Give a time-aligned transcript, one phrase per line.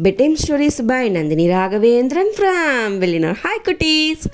[0.00, 4.28] Bedtime stories by Nandini Raghavendran from వెళ్ళినారు hi cuties.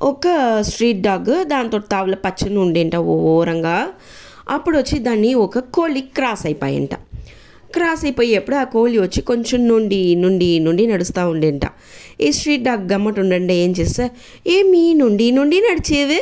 [0.00, 0.22] ఒక
[0.60, 3.88] street dog దాంతో తావుల పచ్చని ఉండేంట ఓరంగా.
[4.48, 6.94] అప్పుడు వచ్చి దాన్ని ఒక కోళ్ళి క్రాస్ అయిపోయింట.
[7.74, 11.60] క్రాస్ అయిపోయేప్పుడు ఆ కోళ్ళి వచ్చి కొంచెం నుండి నుండి నుండి నడుస్తూ ఉండేంట.
[12.20, 14.10] ఈ స్ట్రీట్ డాగ్ గమ్మట ఉండండి ఏం చేస్తా?
[14.46, 16.20] ఏమి నుండి నుండి నడిచేవి?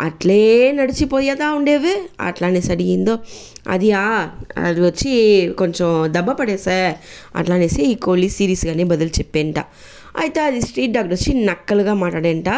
[0.00, 1.94] అట్లే నడిచిపోయేదా ఉండేవి?
[2.20, 3.18] అట్లానేసి అడిగిందో
[3.68, 5.12] అది అది వచ్చి
[5.58, 6.94] కొంచెం దెబ్బ పడేసా.
[7.36, 9.54] అట్లానేసి ఈ కోళ్ళి సీరియస్గానే బదులు చెప్పేంట.
[10.22, 12.50] అయితే అది స్ట్రీట్ డాక్టర్ వచ్చి నక్కలుగా మాట్లాడేంట.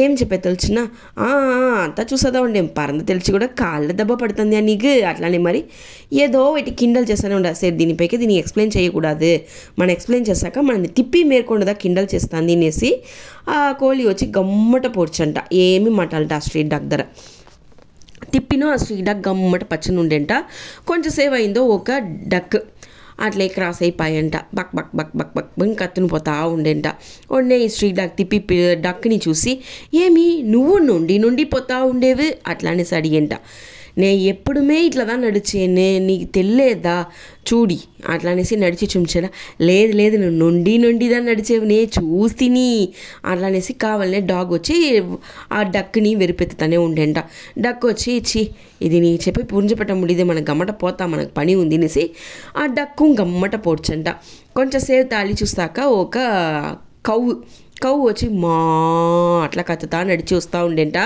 [0.00, 0.78] ఏం చెప్పే తెలిసిన
[1.84, 4.92] అంతా చూసేదా ఉండే పరంద తెలిసి కూడా కాళ్ళ దెబ్బ పడుతుంది అని నీకు.
[5.10, 5.60] అట్లానే మరి
[6.24, 9.32] ఏదో ఇటు కిండల్ చేస్తూనే ఉండాలి సరే దీనిపైకి దీన్ని ఎక్స్ప్లెయిన్ చేయకూడదు.
[9.78, 12.90] మనం ఎక్స్ప్లెయిన్ చేశాక మనల్ని తిప్పి మేరకుండదా కిండల్ చేస్తాను తినేసి
[13.56, 17.04] ఆ కోళ్ళి వచ్చి గమ్మట పోర్చంట ఏమి మాట్లాడంట ఆ స్ట్రీట్ డాక్ దగ్గర
[18.32, 20.40] తిప్పినో ఆ స్ట్రీట్ డాక్ గమ్మట పచ్చని కొంచెం
[20.90, 21.90] కొంచెంసేపు అయిందో ఒక
[22.32, 22.56] డక్.
[23.20, 24.36] అట్లే క్రాస్ అయిపోయంట.
[24.36, 26.84] బక్ బక్ బక్ బక్ బక్ బక్ కత్తుని పోతా ఉండేంట.
[27.30, 29.60] ఉండే ఈ స్ట్రీట్ డాక్ తిప్పి డక్ని చూసి
[29.94, 30.42] ఏమి?
[30.42, 32.34] నువ్వు నుండి నుండి పోతా ఉండేవి?
[32.46, 33.30] అట్లానే అడిగేంట.
[33.98, 37.04] నే ఎప్పుడుమే ఇట్లా నడిచేనే నీకు తెలియదా?
[37.48, 37.80] చూడి.
[38.08, 39.28] అట్లా అనేసి నడిచి చూపించాడా
[39.60, 42.88] లేదు లేదు నువ్వు నుండి నుండిదా నడిచేవి నే చూస్తిని.
[43.24, 45.02] అట్లానేసి కావాలనే డాగ్ వచ్చి
[45.52, 47.18] ఆ డక్ని వెరిపెత్తుతానే ఉండేంట.
[47.58, 48.50] డక్ వచ్చి ఇచ్చి
[48.82, 52.10] ఇది నీ చెప్పి పుంజపెట్ట ముడిదే మనకు గమ్మట పోతా మనకు పని ఉంది అనేసి
[52.56, 54.08] ఆ డక్కు గమ్మట పోడ్చంట.
[54.56, 56.18] కొంచెంసేపు తాళి చూస్తాక ఒక
[57.04, 57.32] కవ్వు
[57.82, 58.54] కవ్వు వచ్చి మా
[59.44, 60.98] అట్లా కత్తుతా నడిచి వస్తూ ఉండేంట.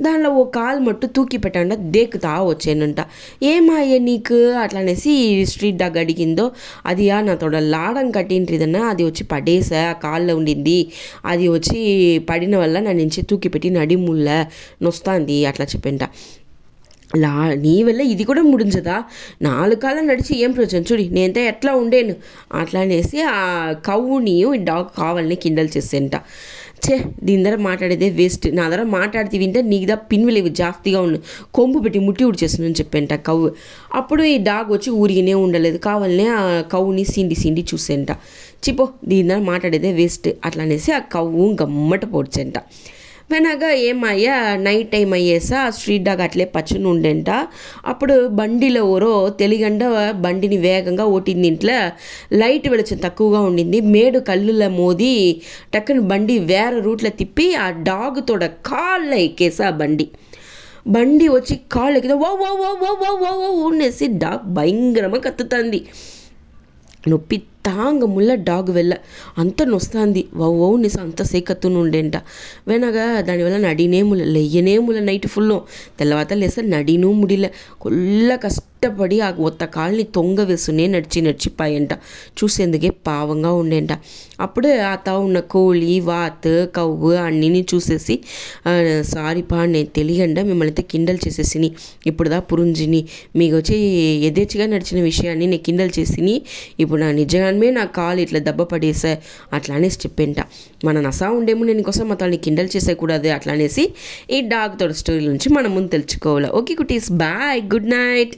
[0.00, 2.96] దానిలో ఓ కాలు మట్టు తూకి పెట్టండ దేకుతా వచ్చానంట.
[3.42, 4.50] ఏమాయ్యే నీకు?
[4.50, 6.50] అట్లా అనేసి స్ట్రీట్ డాగ్ అడిగిందో
[6.86, 10.78] అది ఆ నా తోడ లాడం కట్టింటిదన్నా అది వచ్చి పడేసా కాళ్ళలో ఉండింది.
[11.24, 11.80] అది వచ్చి
[12.30, 14.46] పడిన వల్ల నా నుంచి తూకి పెట్టి నడిముళ్ళ
[14.82, 16.00] నొస్తాంది అట్లా చెప్పంట.
[17.16, 19.04] లా నీ వల్ల ఇది కూడా ముడించదా?
[19.42, 20.84] నాలుగు కాలం నడిచి ఏం ప్రయోజనం?
[20.92, 22.14] చూడి నేనంతా ఎట్లా ఉండేను?
[22.54, 26.16] అట్లా అనేసి ఆ కవ్వుని ఈ డాగ్ కావాలని కిండల్ చేసేంట.
[26.86, 28.56] ఛే దీని దగ్గర మాట్లాడేదే వేస్ట్.
[28.56, 31.16] నా దగ్గర మాట్లాడితే వింటే నీకు దా పిన్విలేవు జాస్తిగా ఉన్న
[31.54, 33.50] కొంపు పెట్టి ముట్టి ఉడిచేస్తున్నాను చెప్పేంట కవ్వు.
[33.94, 35.78] అప్పుడు ఈ డాగ్ వచ్చి ఊరిగినే ఉండలేదు.
[35.78, 38.10] కావాలనే ఆ కవ్వుని సిండి సిండి చూసేంట.
[38.68, 40.28] చిపో దీని దగ్గర మాట్లాడేదే వేస్ట్.
[40.44, 42.54] అట్లా అనేసి ఆ కవ్వు గమ్మట పొడిచేంట.
[43.30, 47.30] వెనక ఏమయ్యా నైట్ టైం అయ్యేసా ఆ స్ట్రీట్ డాగ్ అట్లే పచ్చని ఉండేంట
[47.84, 49.82] అప్పుడు బండిలో ఓరో తెలిగండ
[50.20, 51.76] బండిని వేగంగా ఓటింది ఇంట్లో
[52.32, 55.14] లైట్ వెళచం తక్కువగా ఉండింది మేడు కళ్ళుల మోది
[55.74, 60.06] టక్కన బండి వేరే రూట్లో తిప్పి ఆ డాగ్ తోడ కాళ్ళ ఎక్కేసా ఆ బండి
[60.86, 63.70] బండి వచ్చి కాళ్ళు ఎక్కితే ఓ ఓ ఓ ఓ ఓ ఓ ఓ
[64.18, 65.80] డాగ్ భయంకరంగా కత్తుతుంది
[67.08, 68.92] నొప్పి తాంగ ముల్ల డాగ్ వెళ్ళ.
[69.38, 70.22] అంత నొస్తాంది.
[70.38, 72.16] ఓ నిస అంత సేకత్తునుండేంట
[72.68, 75.52] వెనగా దానివల్ల నడినేముల లెయ్యనేముల నైట్ ఫుల్
[75.98, 77.46] తెల్లవాత లేస నడిను ముడిల.
[77.80, 78.66] కొల్ల కష్టపడి
[79.20, 81.92] ఆ ఒత్త కాళ్ళని తొంగ వేసునే నడిచి నడిచిపాయంట.
[82.38, 83.92] చూసేందుకే పావంగా ఉండేంట.
[84.40, 88.14] అప్పుడే ఆ తా ఉన్న కోళి వాత్ కవ్వు అన్నిని చూసేసి
[88.66, 88.72] "ఆ,
[89.06, 91.68] సారీ పా నేను తెలియండా మిమ్మల్ని అయితే కిండల్ చేసేసిని.
[92.06, 93.00] ఇప్పుడుదా పురుంజిని.
[93.36, 93.76] మీకు వచ్చి
[94.26, 96.34] యథేచ్ఛగా నడిచిన విషయాన్ని నేను కిండల్ చేసిని.
[96.78, 99.16] ఇప్పుడు నా నిజంగా నిజంగానే నా కాలు ఇట్లా దెబ్బ పడేసా
[99.52, 100.36] అట్లా అనేసి చెప్పేంట.
[100.84, 103.84] మన నసా ఉండేమో నేను కోసం అతన్ని కిండల్ చేసేయకూడదు అట్లా అనేసి
[104.30, 106.50] ఈ డాగ్ తోడ స్టోరీ నుంచి మనం ముందు తెలుసుకోవాలి.
[106.50, 108.36] Okay cuties bye good night.